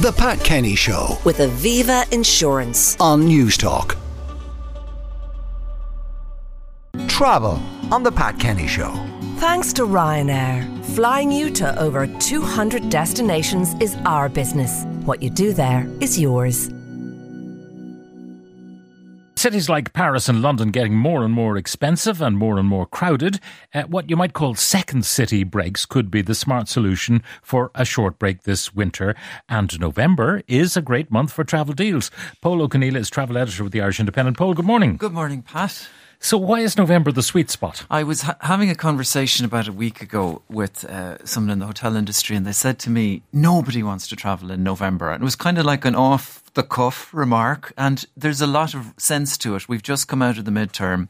The 0.00 0.12
Pat 0.12 0.38
Kenny 0.44 0.76
Show 0.76 1.18
with 1.24 1.38
Aviva 1.38 2.10
Insurance. 2.12 2.96
on 3.00 3.22
Newstalk. 3.26 3.96
Travel 7.08 7.60
on 7.90 8.04
The 8.04 8.12
Pat 8.12 8.38
Kenny 8.38 8.68
Show. 8.68 8.94
Thanks 9.38 9.72
to 9.72 9.82
Ryanair. 9.82 10.84
Flying 10.94 11.32
you 11.32 11.50
to 11.50 11.76
over 11.80 12.06
200 12.06 12.88
destinations 12.90 13.74
is 13.80 13.96
our 14.06 14.28
business. 14.28 14.84
What 15.04 15.20
you 15.20 15.30
do 15.30 15.52
there 15.52 15.90
is 16.00 16.16
yours. 16.16 16.70
Cities 19.38 19.68
like 19.68 19.92
Paris 19.92 20.28
and 20.28 20.42
London 20.42 20.72
getting 20.72 20.96
more 20.96 21.24
and 21.24 21.32
more 21.32 21.56
expensive 21.56 22.20
and 22.20 22.36
more 22.36 22.58
and 22.58 22.66
more 22.66 22.86
crowded. 22.86 23.38
Uh, 23.72 23.84
what 23.84 24.10
you 24.10 24.16
might 24.16 24.32
call 24.32 24.56
second 24.56 25.06
city 25.06 25.44
breaks 25.44 25.86
could 25.86 26.10
be 26.10 26.22
the 26.22 26.34
smart 26.34 26.66
solution 26.66 27.22
for 27.40 27.70
a 27.72 27.84
short 27.84 28.18
break 28.18 28.42
this 28.42 28.74
winter. 28.74 29.14
And 29.48 29.78
November 29.78 30.42
is 30.48 30.76
a 30.76 30.82
great 30.82 31.12
month 31.12 31.30
for 31.32 31.44
travel 31.44 31.72
deals. 31.72 32.10
Pól 32.42 32.60
Ó 32.60 32.68
Conghaile 32.68 32.96
is 32.96 33.10
travel 33.10 33.38
editor 33.38 33.62
with 33.62 33.72
the 33.72 33.80
Irish 33.80 34.00
Independent. 34.00 34.36
Paul, 34.36 34.54
good 34.54 34.64
morning. 34.64 34.96
Good 34.96 35.12
morning, 35.12 35.42
Pat. 35.42 35.88
So, 36.18 36.36
why 36.36 36.58
is 36.58 36.76
November 36.76 37.12
the 37.12 37.22
sweet 37.22 37.48
spot? 37.48 37.86
I 37.88 38.02
was 38.02 38.22
ha- 38.22 38.36
having 38.40 38.70
a 38.70 38.74
conversation 38.74 39.44
about 39.44 39.68
a 39.68 39.72
week 39.72 40.02
ago 40.02 40.42
with 40.48 40.84
uh, 40.84 41.24
someone 41.24 41.52
in 41.52 41.60
the 41.60 41.66
hotel 41.66 41.94
industry, 41.94 42.34
and 42.34 42.44
they 42.44 42.50
said 42.50 42.80
to 42.80 42.90
me, 42.90 43.22
nobody 43.32 43.84
wants 43.84 44.08
to 44.08 44.16
travel 44.16 44.50
in 44.50 44.64
November. 44.64 45.12
And 45.12 45.22
it 45.22 45.24
was 45.24 45.36
kind 45.36 45.58
of 45.58 45.64
like 45.64 45.84
an 45.84 45.94
off 45.94 46.42
the 46.54 46.62
cuff 46.62 47.12
remark, 47.12 47.72
and 47.76 48.04
there's 48.16 48.40
a 48.40 48.46
lot 48.46 48.74
of 48.74 48.94
sense 48.96 49.36
to 49.38 49.54
it. 49.54 49.68
We've 49.68 49.82
just 49.82 50.08
come 50.08 50.22
out 50.22 50.38
of 50.38 50.44
the 50.44 50.50
midterm. 50.50 51.08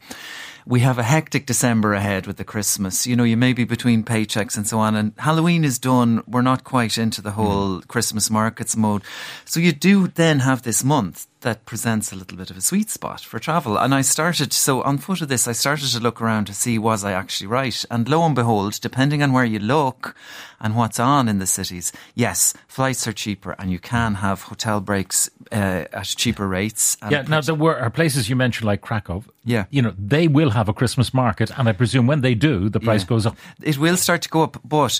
We 0.65 0.81
have 0.81 0.99
a 0.99 1.03
hectic 1.03 1.45
December 1.45 1.93
ahead 1.93 2.27
with 2.27 2.37
the 2.37 2.43
Christmas. 2.43 3.07
You 3.07 3.15
know, 3.15 3.23
you 3.23 3.37
may 3.37 3.53
be 3.53 3.63
between 3.63 4.03
paychecks 4.03 4.55
and 4.55 4.67
so 4.67 4.77
on, 4.79 4.95
and 4.95 5.13
Halloween 5.17 5.63
is 5.63 5.79
done. 5.79 6.23
We're 6.27 6.41
not 6.41 6.63
quite 6.63 6.97
into 6.97 7.21
the 7.21 7.31
whole 7.31 7.77
mm-hmm. 7.77 7.87
Christmas 7.87 8.29
markets 8.29 8.75
mode. 8.75 9.01
So 9.45 9.59
you 9.59 9.71
do 9.71 10.07
then 10.07 10.39
have 10.39 10.61
this 10.61 10.83
month 10.83 11.27
that 11.41 11.65
presents 11.65 12.11
a 12.11 12.15
little 12.15 12.37
bit 12.37 12.51
of 12.51 12.57
a 12.57 12.61
sweet 12.61 12.89
spot 12.89 13.21
for 13.21 13.39
travel. 13.39 13.77
And 13.77 13.95
I 13.95 14.01
started, 14.01 14.51
so 14.51 14.81
on 14.81 14.97
foot 14.97 15.21
of 15.21 15.29
this, 15.29 15.47
I 15.47 15.53
started 15.53 15.87
to 15.89 15.99
look 15.99 16.21
around 16.21 16.45
to 16.45 16.53
see 16.53 16.77
was 16.77 17.03
I 17.03 17.13
actually 17.13 17.47
right. 17.47 17.85
And 17.89 18.09
lo 18.09 18.23
and 18.23 18.35
behold, 18.35 18.79
depending 18.81 19.23
on 19.23 19.31
where 19.31 19.45
you 19.45 19.59
look 19.59 20.15
and 20.59 20.75
what's 20.75 20.99
on 20.99 21.29
in 21.29 21.39
the 21.39 21.47
cities, 21.47 21.93
yes, 22.13 22.53
flights 22.67 23.07
are 23.07 23.13
cheaper 23.13 23.55
and 23.57 23.71
you 23.71 23.79
can 23.79 24.15
have 24.15 24.43
hotel 24.43 24.81
breaks 24.81 25.28
uh, 25.51 25.85
at 25.91 26.05
cheaper 26.05 26.47
rates. 26.47 26.97
Yeah, 27.09 27.23
now 27.23 27.41
there 27.41 27.55
were 27.55 27.77
are 27.77 27.89
places 27.89 28.29
you 28.29 28.35
mentioned 28.35 28.67
like 28.67 28.81
Krakow. 28.81 29.23
Yeah. 29.49 29.65
You 29.71 29.81
know, 29.81 29.93
they 29.97 30.27
will 30.27 30.51
have 30.51 30.69
a 30.69 30.73
Christmas 30.73 31.13
market, 31.13 31.49
and 31.57 31.67
I 31.69 31.73
presume 31.73 32.05
when 32.09 32.21
they 32.21 32.35
do, 32.35 32.69
the 32.69 32.79
price 32.79 33.01
Yeah. 33.03 33.07
goes 33.15 33.25
up. 33.25 33.35
It 33.71 33.77
will 33.77 33.97
start 33.97 34.21
to 34.21 34.29
go 34.29 34.43
up, 34.43 34.57
but 34.63 34.99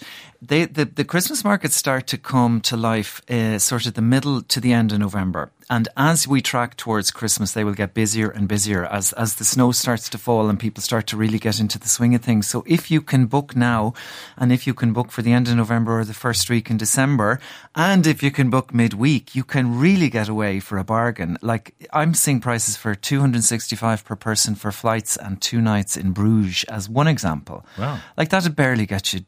they, 0.50 0.66
the 0.66 0.86
the 0.86 1.04
Christmas 1.06 1.44
markets 1.44 1.76
start 1.76 2.08
to 2.08 2.18
come 2.18 2.60
to 2.62 2.76
life 2.92 3.22
uh, 3.30 3.60
sort 3.60 3.86
of 3.86 3.94
the 3.94 4.02
middle 4.02 4.42
to 4.54 4.60
the 4.60 4.74
end 4.74 4.92
of 4.92 5.00
November. 5.00 5.50
And 5.72 5.88
as 5.96 6.28
we 6.28 6.42
track 6.42 6.72
towards 6.78 7.12
Christmas, 7.12 7.52
they 7.52 7.64
will 7.64 7.76
get 7.76 7.94
busier 7.94 8.30
and 8.36 8.48
busier 8.48 8.84
as 8.98 9.14
as 9.14 9.36
the 9.36 9.46
snow 9.46 9.72
starts 9.74 10.10
to 10.10 10.18
fall 10.18 10.50
and 10.50 10.60
people 10.60 10.82
start 10.82 11.06
to 11.08 11.18
really 11.20 11.40
get 11.40 11.60
into 11.60 11.78
the 11.78 11.88
swing 11.88 12.16
of 12.16 12.22
things. 12.24 12.48
So 12.50 12.64
if 12.66 12.90
you 12.94 13.02
can 13.02 13.28
book 13.28 13.56
now, 13.56 13.94
and 14.36 14.52
if 14.52 14.66
you 14.68 14.74
can 14.74 14.94
book 14.94 15.12
for 15.12 15.22
the 15.24 15.34
end 15.38 15.48
of 15.50 15.56
November 15.56 15.92
or 16.00 16.06
the 16.06 16.14
first 16.26 16.50
week 16.50 16.72
in 16.72 16.78
December, 16.78 17.40
and 17.76 18.08
if 18.08 18.24
you 18.24 18.32
can 18.32 18.50
book 18.50 18.74
midweek, 18.74 19.36
you 19.38 19.44
can 19.46 19.80
really 19.86 20.10
get 20.10 20.28
away 20.30 20.60
for 20.62 20.78
a 20.80 20.84
bargain. 20.84 21.38
Like 21.42 21.66
I'm 22.00 22.14
seeing 22.16 22.42
prices 22.42 22.76
for 22.78 22.96
265 22.96 24.04
per 24.06 24.16
person 24.16 24.39
for 24.56 24.72
flights 24.72 25.18
and 25.18 25.42
two 25.42 25.62
nights 25.62 25.98
in 25.98 26.12
Bruges 26.12 26.64
as 26.66 26.88
one 26.90 27.08
example. 27.08 27.66
Wow. 27.78 28.00
Like 28.18 28.30
that'd 28.30 28.56
barely 28.56 28.86
get 28.86 29.14
you. 29.14 29.22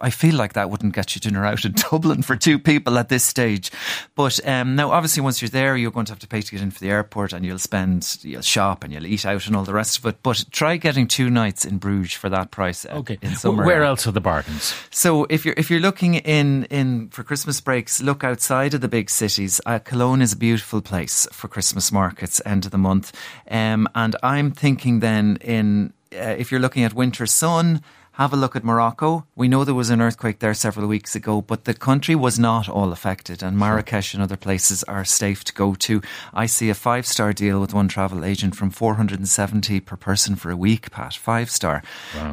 I 0.00 0.10
feel 0.10 0.34
like 0.34 0.52
that 0.54 0.70
wouldn't 0.70 0.94
get 0.94 1.14
you 1.14 1.20
dinner 1.20 1.44
out 1.44 1.64
in 1.64 1.72
Dublin 1.90 2.22
for 2.22 2.36
two 2.36 2.58
people 2.58 2.98
at 2.98 3.08
this 3.08 3.24
stage. 3.24 3.70
But 4.14 4.46
um, 4.46 4.76
now, 4.76 4.90
obviously, 4.90 5.22
once 5.22 5.40
you're 5.42 5.48
there, 5.48 5.76
you're 5.76 5.90
going 5.90 6.06
to 6.06 6.12
have 6.12 6.18
to 6.20 6.28
pay 6.28 6.40
to 6.42 6.52
get 6.52 6.60
in 6.62 6.70
for 6.70 6.80
the 6.80 6.90
airport, 6.90 7.32
and 7.32 7.44
you'll 7.44 7.58
spend, 7.58 8.18
you'll 8.22 8.42
shop, 8.42 8.84
and 8.84 8.92
you'll 8.92 9.06
eat 9.06 9.24
out, 9.26 9.46
and 9.46 9.54
all 9.56 9.64
the 9.64 9.72
rest 9.74 9.98
of 9.98 10.06
it. 10.06 10.22
But 10.22 10.44
try 10.50 10.76
getting 10.76 11.06
two 11.08 11.30
nights 11.30 11.64
in 11.64 11.78
Bruges 11.78 12.14
for 12.14 12.28
that 12.30 12.50
price. 12.50 12.84
uh, 12.84 12.94
Okay. 12.96 13.18
in 13.22 13.34
summer. 13.36 13.64
Where 13.64 13.84
else 13.84 14.06
are 14.06 14.12
the 14.12 14.20
bargains? 14.20 14.74
So 14.90 15.24
if 15.30 15.44
you're 15.44 15.54
if 15.56 15.70
you're 15.70 15.80
looking 15.80 16.14
in 16.14 16.64
in 16.64 17.08
for 17.10 17.22
Christmas 17.22 17.60
breaks, 17.60 18.00
look 18.02 18.24
outside 18.24 18.74
of 18.74 18.80
the 18.80 18.88
big 18.88 19.10
cities. 19.10 19.60
Uh, 19.66 19.78
Cologne 19.78 20.22
is 20.22 20.32
a 20.32 20.36
beautiful 20.36 20.80
place 20.80 21.26
for 21.32 21.48
Christmas 21.48 21.92
markets 21.92 22.40
end 22.46 22.64
of 22.64 22.70
the 22.72 22.78
month, 22.78 23.12
um, 23.50 23.88
and 23.94 24.16
I'm 24.22 24.45
thinking 24.52 25.00
then 25.00 25.38
in 25.40 25.92
uh, 26.12 26.36
if 26.38 26.50
you're 26.50 26.60
looking 26.60 26.84
at 26.84 26.94
winter 26.94 27.26
sun. 27.26 27.82
Have 28.12 28.32
a 28.32 28.36
look 28.36 28.56
at 28.56 28.64
Morocco. 28.64 29.26
We 29.34 29.46
know 29.46 29.62
there 29.62 29.74
was 29.74 29.90
an 29.90 30.00
earthquake 30.00 30.38
there 30.38 30.54
several 30.54 30.86
weeks 30.86 31.14
ago, 31.14 31.42
but 31.42 31.66
the 31.66 31.74
country 31.74 32.14
was 32.14 32.38
not 32.38 32.66
all 32.66 32.90
affected, 32.90 33.42
and 33.42 33.58
Marrakesh 33.58 34.14
and 34.14 34.22
other 34.22 34.38
places 34.38 34.82
are 34.84 35.04
safe 35.04 35.44
to 35.44 35.52
go 35.52 35.74
to. 35.74 36.00
I 36.32 36.46
see 36.46 36.70
a 36.70 36.74
five 36.74 37.06
star 37.06 37.34
deal 37.34 37.60
with 37.60 37.74
one 37.74 37.88
travel 37.88 38.24
agent 38.24 38.56
from 38.56 38.70
470 38.70 39.80
per 39.80 39.96
person 39.96 40.34
for 40.34 40.50
a 40.50 40.56
week, 40.56 40.90
Pat. 40.90 41.12
Five 41.12 41.50
star. 41.50 41.82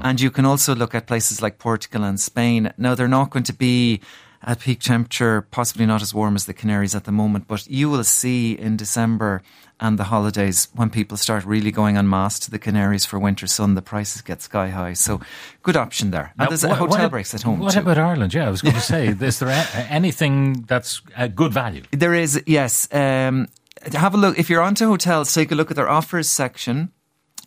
And 0.03 0.21
you 0.21 0.31
can 0.31 0.45
also 0.45 0.73
look 0.73 0.95
at 0.95 1.05
places 1.05 1.41
like 1.41 1.57
Portugal 1.59 2.05
and 2.05 2.17
Spain. 2.17 2.71
Now, 2.77 2.95
they're 2.95 3.09
not 3.09 3.31
going 3.31 3.43
to 3.43 3.53
be 3.53 3.99
at 4.45 4.59
peak 4.59 4.79
temperature, 4.81 5.41
possibly 5.41 5.85
not 5.85 6.01
as 6.01 6.13
warm 6.13 6.35
as 6.35 6.45
the 6.45 6.53
Canaries 6.53 6.93
at 6.95 7.03
the 7.05 7.11
moment, 7.11 7.47
but 7.47 7.65
you 7.67 7.89
will 7.89 8.03
see 8.03 8.53
in 8.53 8.75
December 8.77 9.41
and 9.79 9.97
the 9.97 10.05
holidays 10.05 10.67
when 10.75 10.89
people 10.89 11.17
start 11.17 11.43
really 11.45 11.71
going 11.71 11.97
en 11.97 12.07
masse 12.09 12.39
to 12.39 12.51
the 12.51 12.59
Canaries 12.59 13.05
for 13.05 13.17
winter 13.19 13.47
sun, 13.47 13.75
the 13.75 13.81
prices 13.81 14.21
get 14.21 14.41
sky 14.41 14.69
high. 14.69 14.93
So, 14.93 15.19
good 15.63 15.75
option 15.77 16.11
there. 16.11 16.31
And 16.37 16.39
Now, 16.39 16.47
there's 16.47 16.63
a 16.63 16.69
what- 16.69 16.77
hotel 16.77 16.99
what- 17.03 17.11
breaks 17.11 17.33
at 17.33 17.41
home 17.43 17.59
What 17.59 17.73
too. 17.73 17.79
about 17.79 17.97
Ireland? 17.97 18.33
Yeah, 18.33 18.47
I 18.47 18.51
was 18.51 18.61
going 18.61 18.75
to 18.81 18.81
say, 18.81 19.07
is 19.07 19.39
there 19.39 19.49
a- 19.49 19.79
anything 19.89 20.63
that's 20.67 21.01
a 21.17 21.27
good 21.27 21.51
value? 21.53 21.83
There 21.91 22.13
is, 22.13 22.41
yes. 22.45 22.87
Um, 22.93 23.47
have 23.93 24.13
a 24.13 24.17
look. 24.17 24.37
If 24.37 24.49
you're 24.49 24.61
onto 24.61 24.87
hotels, 24.87 25.33
take 25.33 25.51
a 25.51 25.55
look 25.55 25.69
at 25.71 25.75
their 25.75 25.89
offers 25.89 26.29
section. 26.29 26.91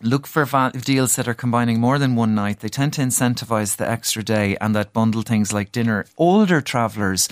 Look 0.03 0.27
for 0.27 0.45
deals 0.85 1.15
that 1.15 1.27
are 1.27 1.33
combining 1.33 1.79
more 1.79 1.97
than 1.97 2.15
one 2.15 2.35
night. 2.35 2.59
They 2.59 2.69
tend 2.69 2.93
to 2.93 3.01
incentivize 3.01 3.77
the 3.77 3.89
extra 3.89 4.23
day 4.23 4.55
and 4.61 4.75
that 4.75 4.93
bundle 4.93 5.23
things 5.23 5.51
like 5.51 5.71
dinner. 5.71 6.05
Older 6.17 6.61
travelers, 6.61 7.27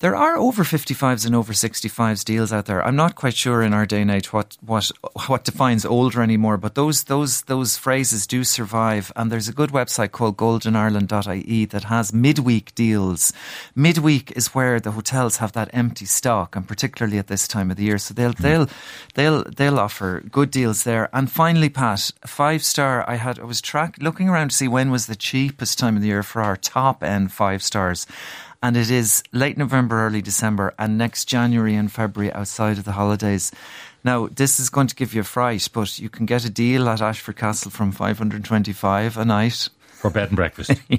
there 0.00 0.16
are 0.16 0.38
over 0.38 0.64
55s 0.64 1.26
and 1.26 1.34
over 1.34 1.52
65s 1.52 2.24
deals 2.24 2.52
out 2.52 2.64
there. 2.64 2.82
I'm 2.84 2.96
not 2.96 3.16
quite 3.16 3.34
sure 3.34 3.62
in 3.62 3.74
our 3.74 3.84
day 3.84 4.00
and 4.00 4.10
age 4.10 4.32
what, 4.32 4.56
what, 4.64 4.90
what 5.26 5.44
defines 5.44 5.84
older 5.84 6.22
anymore, 6.22 6.56
but 6.56 6.74
those, 6.74 7.04
those, 7.04 7.42
those 7.42 7.76
phrases 7.76 8.26
do 8.26 8.42
survive. 8.42 9.12
And 9.14 9.30
there's 9.30 9.48
a 9.48 9.52
good 9.52 9.70
website 9.70 10.12
called 10.12 10.38
goldenireland.ie 10.38 11.66
that 11.66 11.84
has 11.84 12.14
midweek 12.14 12.74
deals. 12.74 13.34
Midweek 13.76 14.32
is 14.32 14.54
where 14.54 14.80
the 14.80 14.92
hotels 14.92 15.36
have 15.36 15.52
that 15.52 15.68
empty 15.74 16.06
stock, 16.06 16.56
and 16.56 16.66
particularly 16.66 17.18
at 17.18 17.26
this 17.26 17.46
time 17.46 17.70
of 17.70 17.76
the 17.76 17.84
year. 17.84 17.98
So 17.98 18.14
they'll, 18.14 18.32
hmm. 18.32 18.42
they'll, 18.42 18.68
they'll, 19.14 19.44
they'll 19.44 19.78
offer 19.78 20.22
good 20.32 20.50
deals 20.50 20.84
there. 20.84 21.10
And 21.12 21.30
finally, 21.30 21.68
Pat, 21.68 22.10
five 22.26 22.64
star, 22.64 23.08
I 23.08 23.16
had, 23.16 23.38
I 23.38 23.44
was 23.44 23.60
track, 23.60 23.96
looking 24.00 24.30
around 24.30 24.48
to 24.48 24.56
see 24.56 24.66
when 24.66 24.90
was 24.90 25.06
the 25.06 25.14
cheapest 25.14 25.78
time 25.78 25.96
of 25.96 26.00
the 26.00 26.08
year 26.08 26.22
for 26.22 26.40
our 26.40 26.56
top 26.56 27.02
end 27.02 27.32
five 27.32 27.62
stars 27.62 28.06
and 28.62 28.76
it 28.76 28.90
is 28.90 29.22
late 29.32 29.56
November, 29.56 30.06
early 30.06 30.22
December, 30.22 30.74
and 30.78 30.98
next 30.98 31.24
January 31.26 31.74
and 31.74 31.90
February 31.90 32.32
outside 32.32 32.78
of 32.78 32.84
the 32.84 32.92
holidays. 32.92 33.50
Now, 34.04 34.28
this 34.28 34.58
is 34.60 34.70
going 34.70 34.86
to 34.88 34.94
give 34.94 35.14
you 35.14 35.20
a 35.20 35.24
fright, 35.24 35.68
but 35.72 35.98
you 35.98 36.08
can 36.08 36.26
get 36.26 36.44
a 36.44 36.50
deal 36.50 36.88
at 36.88 37.02
Ashford 37.02 37.36
Castle 37.36 37.70
from 37.70 37.92
525 37.92 39.16
a 39.16 39.24
night. 39.24 39.68
For 39.94 40.10
bed 40.10 40.28
and 40.28 40.36
breakfast. 40.36 40.72
Yeah. 40.88 40.98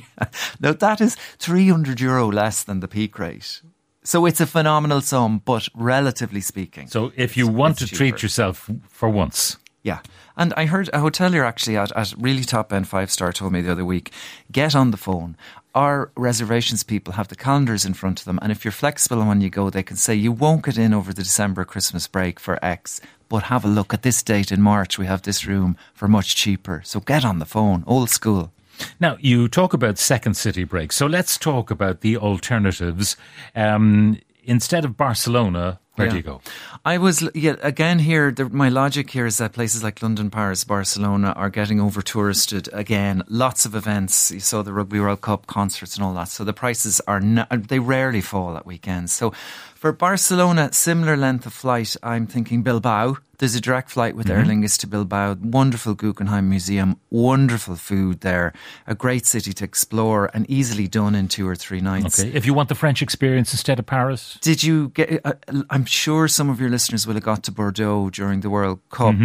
Now, 0.59 0.73
that 0.73 1.01
is 1.01 1.15
300 1.39 1.99
euro 1.99 2.31
less 2.31 2.63
than 2.63 2.79
the 2.79 2.87
peak 2.87 3.17
rate. 3.17 3.61
So 4.03 4.25
it's 4.25 4.41
a 4.41 4.47
phenomenal 4.47 5.01
sum, 5.01 5.41
but 5.45 5.67
relatively 5.75 6.41
speaking. 6.41 6.87
So 6.87 7.11
if 7.15 7.37
you 7.37 7.47
want 7.47 7.77
to 7.79 7.83
it's 7.83 7.93
treat 7.93 8.23
yourself 8.23 8.69
for 8.89 9.09
once, 9.09 9.57
Yeah. 9.83 9.99
And 10.37 10.53
I 10.55 10.65
heard 10.65 10.87
a 10.89 10.99
hotelier 10.99 11.45
actually 11.45 11.77
at, 11.77 11.91
at 11.95 12.13
really 12.17 12.43
top 12.43 12.71
end 12.73 12.87
five 12.87 13.11
star 13.11 13.31
told 13.31 13.51
me 13.53 13.61
the 13.61 13.71
other 13.71 13.85
week 13.85 14.11
get 14.51 14.75
on 14.75 14.91
the 14.91 14.97
phone. 14.97 15.35
Our 15.73 16.11
reservations 16.17 16.83
people 16.83 17.13
have 17.13 17.29
the 17.29 17.35
calendars 17.35 17.85
in 17.85 17.93
front 17.93 18.19
of 18.19 18.25
them, 18.25 18.39
and 18.41 18.51
if 18.51 18.65
you're 18.65 18.73
flexible 18.73 19.19
and 19.19 19.29
when 19.29 19.39
you 19.39 19.49
go, 19.49 19.69
they 19.69 19.83
can 19.83 19.95
say 19.95 20.13
you 20.13 20.31
won't 20.33 20.65
get 20.65 20.77
in 20.77 20.93
over 20.93 21.13
the 21.13 21.23
December 21.23 21.63
Christmas 21.63 22.07
break 22.07 22.41
for 22.41 22.63
X, 22.63 22.99
but 23.29 23.43
have 23.43 23.63
a 23.63 23.69
look 23.69 23.93
at 23.93 24.01
this 24.01 24.21
date 24.21 24.51
in 24.51 24.61
March. 24.61 24.99
We 24.99 25.05
have 25.05 25.21
this 25.21 25.45
room 25.45 25.77
for 25.93 26.09
much 26.09 26.35
cheaper. 26.35 26.81
So 26.83 26.99
get 26.99 27.23
on 27.23 27.39
the 27.39 27.45
phone, 27.45 27.85
old 27.87 28.09
school. 28.09 28.51
Now, 28.99 29.17
you 29.21 29.47
talk 29.47 29.73
about 29.73 29.97
second 29.97 30.33
city 30.35 30.65
breaks. 30.65 30.95
So 30.97 31.05
let's 31.05 31.37
talk 31.37 31.71
about 31.71 32.01
the 32.01 32.17
alternatives. 32.17 33.15
Um, 33.55 34.19
instead 34.43 34.83
of 34.83 34.97
Barcelona, 34.97 35.79
where 35.95 36.09
do 36.09 36.15
you 36.15 36.23
go? 36.23 36.41
I 36.85 36.97
was 36.97 37.27
yeah 37.35 37.55
again 37.61 37.99
here. 37.99 38.31
The, 38.31 38.49
my 38.49 38.69
logic 38.69 39.09
here 39.09 39.25
is 39.25 39.37
that 39.37 39.53
places 39.53 39.83
like 39.83 40.01
London, 40.01 40.29
Paris, 40.29 40.63
Barcelona 40.63 41.33
are 41.35 41.49
getting 41.49 41.79
over 41.81 42.01
touristed 42.01 42.69
again. 42.73 43.23
Lots 43.27 43.65
of 43.65 43.75
events. 43.75 44.31
You 44.31 44.39
saw 44.39 44.61
the 44.61 44.73
Rugby 44.73 44.99
World 44.99 45.21
Cup 45.21 45.47
concerts 45.47 45.95
and 45.95 46.03
all 46.05 46.13
that. 46.13 46.29
So 46.29 46.43
the 46.43 46.53
prices 46.53 47.01
are 47.07 47.19
not, 47.19 47.47
uh, 47.51 47.57
they 47.57 47.79
rarely 47.79 48.21
fall 48.21 48.55
at 48.57 48.65
weekends. 48.65 49.11
So 49.11 49.31
for 49.75 49.91
Barcelona, 49.91 50.71
similar 50.71 51.17
length 51.17 51.45
of 51.45 51.53
flight. 51.53 51.95
I'm 52.01 52.25
thinking 52.25 52.63
Bilbao. 52.63 53.17
There's 53.41 53.55
a 53.55 53.59
direct 53.59 53.89
flight 53.89 54.15
with 54.15 54.27
Mm-hmm. 54.27 54.39
Aer 54.39 54.55
Lingus 54.55 54.77
to 54.77 54.87
Bilbao. 54.87 55.33
Wonderful 55.41 55.95
Guggenheim 55.95 56.47
Museum. 56.47 56.97
Wonderful 57.09 57.75
food 57.75 58.21
there. 58.21 58.53
A 58.85 58.93
great 58.93 59.25
city 59.25 59.51
to 59.53 59.63
explore 59.65 60.29
and 60.35 60.47
easily 60.49 60.87
done 60.87 61.15
in 61.15 61.27
two 61.27 61.47
or 61.47 61.55
three 61.55 61.81
nights. 61.81 62.19
Okay. 62.19 62.31
If 62.33 62.45
you 62.45 62.53
want 62.53 62.69
the 62.69 62.75
French 62.75 63.01
experience 63.01 63.51
instead 63.51 63.79
of 63.79 63.87
Paris, 63.87 64.37
Did 64.41 64.61
you 64.61 64.89
get? 64.89 65.19
Uh, 65.25 65.33
I'm 65.71 65.85
sure 65.85 66.27
some 66.27 66.49
of 66.51 66.61
your 66.61 66.69
listeners 66.69 67.07
will 67.07 67.15
have 67.15 67.23
got 67.23 67.41
to 67.43 67.51
Bordeaux 67.51 68.11
during 68.11 68.41
the 68.41 68.49
World 68.51 68.79
Cup. 68.91 69.15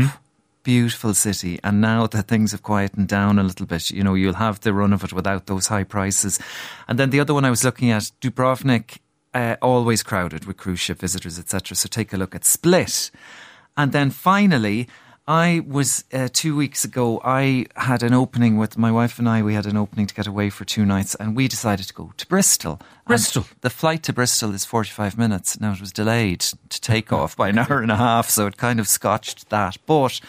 Beautiful 0.62 1.14
city, 1.14 1.60
and 1.62 1.80
now 1.80 2.08
that 2.08 2.26
things 2.26 2.50
have 2.50 2.62
quietened 2.64 3.06
down 3.06 3.38
a 3.38 3.44
little 3.44 3.66
bit, 3.66 3.92
you 3.92 4.02
know 4.02 4.14
you'll 4.14 4.34
have 4.34 4.58
the 4.62 4.72
run 4.72 4.92
of 4.92 5.04
it 5.04 5.12
without 5.12 5.46
those 5.46 5.68
high 5.68 5.84
prices. 5.84 6.40
And 6.88 6.98
then 6.98 7.10
the 7.10 7.20
other 7.20 7.32
one 7.34 7.44
I 7.44 7.50
was 7.50 7.62
looking 7.62 7.92
at, 7.92 8.10
Dubrovnik, 8.20 8.98
uh, 9.32 9.54
always 9.62 10.02
crowded 10.02 10.44
with 10.44 10.56
cruise 10.56 10.80
ship 10.80 10.98
visitors, 10.98 11.38
etc. 11.38 11.76
So 11.76 11.86
take 11.88 12.12
a 12.12 12.16
look 12.16 12.34
at 12.34 12.44
Split, 12.44 13.12
and 13.76 13.92
then 13.92 14.10
finally. 14.10 14.88
I 15.28 15.64
was 15.66 16.04
uh, 16.12 16.28
two 16.32 16.54
weeks 16.54 16.84
ago. 16.84 17.20
I 17.24 17.66
had 17.74 18.04
an 18.04 18.14
opening 18.14 18.58
with 18.58 18.78
my 18.78 18.92
wife 18.92 19.18
and 19.18 19.28
I. 19.28 19.42
We 19.42 19.54
had 19.54 19.66
an 19.66 19.76
opening 19.76 20.06
to 20.06 20.14
get 20.14 20.28
away 20.28 20.50
for 20.50 20.64
two 20.64 20.86
nights, 20.86 21.16
and 21.16 21.34
we 21.34 21.48
decided 21.48 21.88
to 21.88 21.94
go 21.94 22.12
to 22.16 22.26
Bristol. 22.28 22.74
And 22.80 23.06
Bristol? 23.06 23.44
the 23.60 23.70
flight 23.70 24.04
to 24.04 24.12
Bristol 24.12 24.54
is 24.54 24.64
45 24.64 25.18
minutes. 25.18 25.58
Now, 25.58 25.72
it 25.72 25.80
was 25.80 25.92
delayed 25.92 26.42
to 26.68 26.80
take 26.80 27.12
off 27.12 27.36
by 27.36 27.48
an 27.48 27.58
hour 27.58 27.82
and 27.82 27.90
a 27.90 27.96
half, 27.96 28.30
so 28.30 28.46
it 28.46 28.56
kind 28.56 28.78
of 28.78 28.86
scotched 28.86 29.50
that. 29.50 29.78
But 29.84 30.20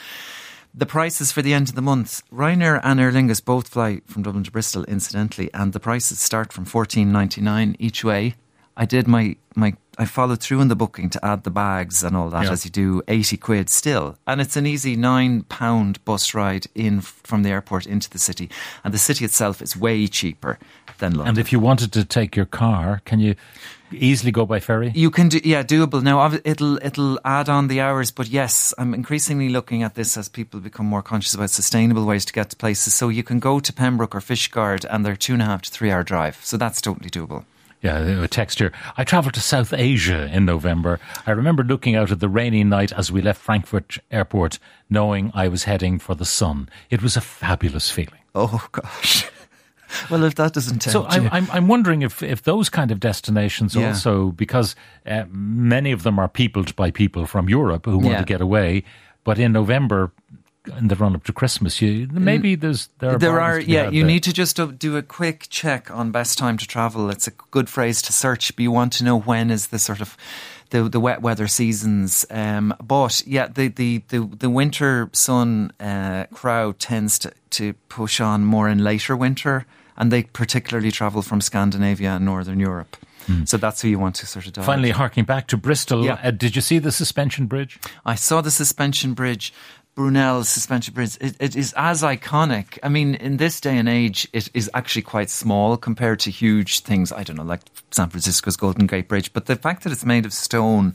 the 0.73 0.87
prices 0.87 1.31
for 1.31 1.43
the 1.43 1.53
end 1.53 1.69
of 1.69 1.75
the 1.75 1.81
month, 1.81 2.23
Ryanair 2.31 2.79
and 2.83 2.99
Aer 2.99 3.11
Lingus 3.11 3.43
both 3.43 3.67
fly 3.67 4.01
from 4.05 4.23
Dublin 4.23 4.43
to 4.45 4.51
Bristol, 4.51 4.83
incidentally, 4.85 5.51
and 5.53 5.73
the 5.73 5.79
prices 5.79 6.19
start 6.19 6.51
from 6.51 6.65
14.99 6.65 7.75
each 7.77 8.03
way. 8.03 8.35
I 8.79 8.85
did 8.85 9.07
my, 9.07 9.35
my 9.55 9.73
I 9.97 10.05
followed 10.05 10.39
through 10.39 10.61
in 10.61 10.67
the 10.67 10.75
booking 10.75 11.09
to 11.09 11.25
add 11.25 11.43
the 11.43 11.49
bags 11.49 12.03
and 12.03 12.15
all 12.15 12.29
that 12.29 12.43
Yeah. 12.45 12.51
as 12.51 12.63
you 12.63 12.69
do 12.69 13.01
80 13.07 13.37
quid 13.37 13.69
still. 13.69 14.15
And 14.27 14.39
it's 14.39 14.55
an 14.55 14.67
easy 14.67 14.95
nine 14.95 15.41
pound 15.49 16.05
bus 16.05 16.35
ride 16.35 16.67
in 16.75 17.01
from 17.01 17.41
the 17.43 17.49
airport 17.49 17.87
into 17.87 18.07
the 18.07 18.19
city. 18.19 18.49
And 18.83 18.93
the 18.93 18.99
city 18.99 19.25
itself 19.25 19.59
is 19.61 19.75
way 19.75 20.05
cheaper 20.07 20.59
than 20.99 21.13
London. 21.13 21.29
and 21.29 21.37
if 21.39 21.51
you 21.51 21.59
wanted 21.59 21.91
to 21.93 22.05
take 22.05 22.35
your 22.35 22.45
car, 22.45 23.01
can 23.05 23.19
you 23.19 23.33
easily 23.91 24.31
go 24.31 24.45
by 24.45 24.59
ferry? 24.59 24.91
You 24.93 25.09
can 25.09 25.29
do, 25.29 25.39
yeah, 25.43 25.63
doable. 25.63 26.03
Now 26.03 26.31
it'll 26.43 26.77
it'll 26.85 27.19
add 27.25 27.49
on 27.49 27.67
the 27.67 27.81
hours, 27.81 28.11
but 28.11 28.27
yes, 28.27 28.73
I'm 28.77 28.93
increasingly 28.93 29.49
looking 29.49 29.81
at 29.83 29.95
this 29.95 30.17
as 30.17 30.29
people 30.29 30.59
become 30.59 30.85
more 30.85 31.01
conscious 31.03 31.33
about 31.33 31.49
sustainable 31.49 32.05
ways 32.05 32.25
to 32.25 32.33
get 32.33 32.49
to 32.51 32.55
places. 32.55 32.93
So 32.93 33.09
you 33.09 33.23
can 33.23 33.39
go 33.39 33.59
to 33.59 33.73
Pembroke 33.73 34.13
or 34.15 34.21
Fishguard, 34.21 34.85
and 34.89 35.03
they're 35.03 35.15
two 35.15 35.33
and 35.33 35.41
a 35.41 35.45
half 35.45 35.61
to 35.63 35.71
three 35.71 35.89
hour 35.91 36.03
drive. 36.03 36.37
So 36.43 36.57
that's 36.57 36.81
totally 36.81 37.09
doable. 37.09 37.45
Yeah, 37.81 38.23
a 38.23 38.27
text 38.27 38.57
here. 38.59 38.71
I 38.97 39.03
travelled 39.03 39.35
to 39.35 39.39
South 39.39 39.71
Asia 39.71 40.29
in 40.33 40.45
November. 40.45 40.99
I 41.27 41.31
remember 41.31 41.63
looking 41.63 41.95
out 41.95 42.11
at 42.11 42.19
the 42.19 42.27
rainy 42.29 42.63
night 42.63 42.91
as 42.91 43.11
we 43.11 43.21
left 43.21 43.39
Frankfurt 43.39 43.99
Airport, 44.09 44.57
knowing 44.89 45.31
I 45.35 45.47
was 45.47 45.65
heading 45.65 45.99
for 45.99 46.15
the 46.15 46.25
sun. 46.25 46.69
It 46.89 47.03
was 47.03 47.15
a 47.15 47.21
fabulous 47.21 47.91
feeling. 47.91 48.19
Oh 48.33 48.67
gosh. 48.71 49.25
well, 50.09 50.23
if 50.23 50.35
that 50.35 50.53
doesn't 50.53 50.79
tempt 50.79 50.91
So 50.93 51.01
you, 51.03 51.07
I'm, 51.29 51.29
I'm, 51.31 51.51
I'm 51.51 51.67
wondering 51.67 52.01
if, 52.01 52.23
if 52.23 52.41
those 52.43 52.67
kind 52.69 52.89
of 52.91 52.99
destinations 52.99 53.75
Yeah. 53.75 53.89
also, 53.89 54.31
because 54.31 54.75
uh, 55.05 55.25
many 55.29 55.91
of 55.91 56.01
them 56.03 56.17
are 56.19 56.27
peopled 56.27 56.75
by 56.75 56.89
people 56.91 57.25
from 57.27 57.47
Europe 57.47 57.85
who 57.85 57.97
want 57.99 58.09
Yeah. 58.09 58.19
to 58.19 58.25
get 58.25 58.41
away, 58.41 58.83
but 59.23 59.37
in 59.37 59.51
November, 59.51 60.11
in 60.77 60.87
the 60.87 60.95
run 60.95 61.15
up 61.15 61.23
to 61.25 61.33
Christmas, 61.33 61.81
you 61.81 62.07
maybe 62.11 62.55
there's 62.55 62.89
there 62.99 63.15
are 63.15 63.17
there 63.19 63.31
are 63.39 63.39
bargains 63.39 63.63
to 63.65 63.67
be 63.67 63.73
yeah 63.73 63.89
you 63.89 64.01
there. 64.03 64.07
need 64.07 64.23
to 64.23 64.33
just 64.33 64.55
do- 64.79 64.97
a 64.97 65.01
quick 65.01 65.47
check 65.49 65.89
on 65.91 66.11
best 66.11 66.37
time 66.37 66.57
to 66.57 66.65
travel 66.67 67.09
it's 67.09 67.27
a 67.27 67.31
good 67.51 67.69
phrase 67.69 68.01
to 68.01 68.11
search 68.13 68.55
but 68.55 68.63
you 68.63 68.71
want 68.71 68.93
to 68.93 69.03
know 69.03 69.17
when 69.19 69.49
is 69.51 69.67
the 69.67 69.79
sort 69.79 70.01
of 70.01 70.17
the 70.71 70.83
the 70.89 70.99
wet 70.99 71.21
weather 71.21 71.47
seasons 71.47 72.25
um 72.31 72.73
but 72.83 73.21
yeah 73.27 73.47
the 73.47 73.67
the 73.69 74.01
the, 74.09 74.19
the 74.39 74.49
winter 74.49 75.09
sun 75.13 75.71
uh, 75.79 76.25
crowd 76.33 76.79
tends 76.79 77.19
to 77.19 77.31
to 77.49 77.73
push 77.89 78.19
on 78.21 78.43
more 78.43 78.67
in 78.69 78.83
later 78.83 79.15
winter 79.15 79.65
and 79.97 80.11
they 80.11 80.23
particularly 80.23 80.91
travel 80.91 81.21
from 81.21 81.41
Scandinavia 81.41 82.11
and 82.15 82.25
northern 82.25 82.59
Europe 82.59 82.97
so 83.43 83.57
that's 83.57 83.81
who 83.81 83.89
you 83.89 83.99
want 83.99 84.15
to 84.15 84.25
sort 84.25 84.47
of 84.47 84.53
dive. 84.53 84.63
Finally, 84.63 84.91
harking 84.91 85.25
back 85.25 85.47
to 85.47 85.57
Bristol, 85.57 86.05
Yeah. 86.05 86.17
uh, 86.23 86.31
did 86.31 86.55
you 86.55 86.61
see 86.61 86.79
the 86.79 86.93
suspension 86.93 87.45
bridge? 87.45 87.77
I 88.05 88.15
saw 88.15 88.39
the 88.39 88.49
suspension 88.51 89.13
bridge, 89.13 89.51
Brunel's 89.97 90.47
suspension 90.47 90.93
bridge. 90.93 91.17
It, 91.19 91.35
it 91.39 91.55
is 91.55 91.73
as 91.75 92.03
iconic. 92.03 92.77
I 92.83 92.87
mean, 92.89 93.15
in 93.15 93.37
this 93.37 93.59
day 93.59 93.79
and 93.79 93.89
age, 93.89 94.27
it 94.31 94.47
is 94.53 94.69
actually 94.75 95.01
quite 95.01 95.31
small 95.31 95.75
compared 95.75 96.19
to 96.19 96.29
huge 96.29 96.81
things. 96.81 97.11
I 97.11 97.23
don't 97.23 97.35
know, 97.35 97.41
like 97.41 97.61
San 97.89 98.09
Francisco's 98.09 98.55
Golden 98.55 98.85
Gate 98.85 99.07
Bridge. 99.07 99.33
But 99.33 99.47
the 99.47 99.55
fact 99.55 99.83
that 99.83 99.91
it's 99.91 100.05
made 100.05 100.27
of 100.27 100.33
stone 100.33 100.93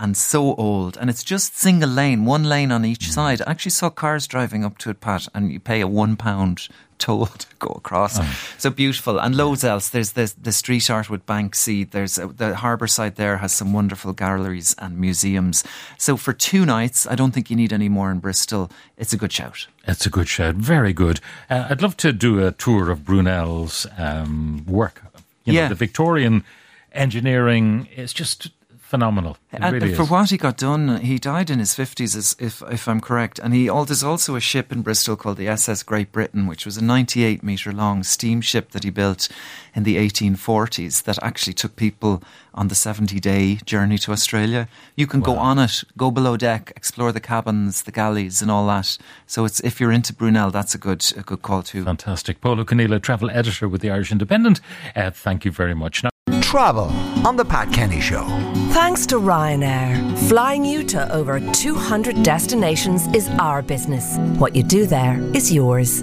and 0.00 0.16
so 0.16 0.54
old, 0.56 0.96
and 0.96 1.08
it's 1.10 1.22
just 1.22 1.56
single 1.58 1.88
lane, 1.90 2.24
one 2.24 2.44
lane 2.44 2.72
on 2.72 2.84
each 2.84 3.10
side. 3.12 3.42
I 3.42 3.50
actually 3.50 3.70
saw 3.72 3.90
cars 3.90 4.26
driving 4.26 4.64
up 4.64 4.78
to 4.78 4.90
it, 4.90 5.00
Pat, 5.00 5.28
and 5.34 5.52
you 5.52 5.60
pay 5.60 5.80
a 5.82 5.86
one 5.86 6.16
pound 6.16 6.68
toll 6.98 7.26
to 7.38 7.46
go 7.58 7.68
across. 7.68 8.18
So 8.58 8.70
beautiful, 8.70 9.18
and 9.20 9.36
loads 9.36 9.62
else. 9.62 9.90
There's 9.90 10.12
the 10.12 10.32
the 10.42 10.52
street 10.52 10.90
art 10.90 11.10
with 11.10 11.24
Banksy. 11.26 11.90
There's 11.90 12.18
uh, 12.18 12.28
the 12.36 12.56
harbour 12.56 12.86
side 12.88 13.16
there 13.16 13.36
has 13.38 13.52
some 13.52 13.72
wonderful 13.72 14.12
galleries 14.14 14.74
and 14.78 14.98
museums. 14.98 15.64
So 15.98 16.16
for 16.16 16.32
two 16.32 16.64
nights, 16.64 17.06
I 17.06 17.14
don't 17.14 17.32
think 17.32 17.50
you 17.50 17.56
need 17.56 17.72
any 17.72 17.88
more 17.88 18.10
in 18.10 18.18
Bristol. 18.20 18.70
It's 18.96 19.12
a 19.12 19.16
good 19.18 19.32
shout. 19.32 19.66
It's 19.86 20.06
a 20.06 20.10
good 20.10 20.28
shout. 20.28 20.54
Very 20.56 20.92
good. 20.92 21.20
Uh, 21.50 21.66
I'd 21.70 21.82
love 21.82 21.96
to 21.98 22.12
do 22.12 22.46
a 22.46 22.52
tour 22.52 22.90
of 22.90 23.04
Brunel's 23.04 23.86
um, 23.98 24.64
work. 24.66 25.02
You 25.44 25.52
know, 25.54 25.60
Yeah. 25.60 25.68
the 25.68 25.74
Victorian 25.74 26.44
engineering 26.92 27.86
is 27.96 28.12
just 28.12 28.50
phenomenal. 28.90 29.38
It 29.52 29.60
And 29.62 29.72
really 29.72 29.94
for 29.94 30.02
is. 30.02 30.10
what 30.10 30.30
he 30.30 30.36
got 30.36 30.56
done, 30.56 31.00
he 31.00 31.18
died 31.18 31.48
in 31.48 31.58
his 31.60 31.74
fifties, 31.74 32.36
if 32.38 32.62
if 32.70 32.88
I'm 32.88 33.00
correct. 33.00 33.38
And 33.38 33.54
he 33.54 33.68
there's 33.86 34.02
also 34.12 34.36
a 34.36 34.40
ship 34.40 34.72
in 34.72 34.82
Bristol 34.82 35.16
called 35.16 35.38
the 35.38 35.48
SS 35.48 35.82
Great 35.84 36.10
Britain, 36.12 36.46
which 36.46 36.66
was 36.66 36.76
a 36.76 36.84
98 36.84 37.42
meter 37.42 37.72
long 37.72 38.02
steamship 38.02 38.70
that 38.72 38.84
he 38.84 38.90
built 38.90 39.28
in 39.74 39.84
the 39.84 39.96
1840s 39.96 41.04
that 41.04 41.18
actually 41.22 41.54
took 41.54 41.76
people 41.76 42.22
on 42.52 42.68
the 42.68 42.74
70 42.74 43.20
day 43.20 43.58
journey 43.64 43.98
to 43.98 44.12
Australia. 44.12 44.66
You 44.96 45.06
can 45.06 45.20
go 45.20 45.36
on 45.36 45.58
it, 45.58 45.84
go 45.96 46.10
below 46.10 46.36
deck, 46.36 46.72
explore 46.76 47.12
the 47.12 47.20
cabins, 47.20 47.82
the 47.82 47.92
galleys, 47.92 48.42
and 48.42 48.50
all 48.50 48.66
that. 48.66 48.98
So 49.26 49.44
it's 49.44 49.60
if 49.60 49.80
you're 49.80 49.92
into 49.92 50.12
Brunel, 50.12 50.50
that's 50.50 50.74
a 50.74 50.78
good 50.78 51.02
a 51.16 51.22
good 51.22 51.42
call 51.42 51.62
too. 51.62 51.84
Fantastic. 51.84 52.40
Pól 52.40 52.58
Ó 52.58 52.64
Conghaile, 52.64 53.00
travel 53.00 53.30
editor 53.30 53.68
with 53.68 53.80
the 53.82 53.90
Irish 53.90 54.10
Independent. 54.12 54.60
Uh, 54.96 55.10
thank 55.10 55.44
you 55.44 55.52
very 55.52 55.74
much. 55.74 56.02
Now, 56.02 56.10
Travel 56.50 56.90
on 57.24 57.36
The 57.36 57.44
Pat 57.44 57.72
Kenny 57.72 58.00
Show. 58.00 58.24
Thanks 58.72 59.06
to 59.06 59.20
Ryanair. 59.20 60.18
Flying 60.28 60.64
you 60.64 60.82
to 60.82 61.14
over 61.14 61.38
200 61.38 62.24
destinations 62.24 63.06
is 63.14 63.28
our 63.38 63.62
business. 63.62 64.16
What 64.36 64.56
you 64.56 64.64
do 64.64 64.84
there 64.84 65.20
is 65.32 65.52
yours. 65.52 66.02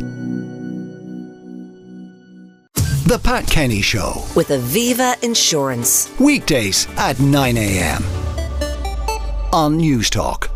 The 2.77 3.19
Pat 3.21 3.45
Kenny 3.47 3.81
Show. 3.81 4.23
With 4.37 4.47
Aviva 4.47 5.21
Insurance. 5.21 6.09
Weekdays 6.17 6.87
at 6.95 7.19
9 7.19 7.57
a.m. 7.57 8.01
on 9.51 9.77
Newstalk. 9.77 10.47